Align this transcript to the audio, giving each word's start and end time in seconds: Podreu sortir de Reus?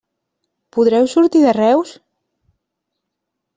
Podreu 0.77 1.05
sortir 1.11 1.43
de 1.45 1.53
Reus? 1.59 1.93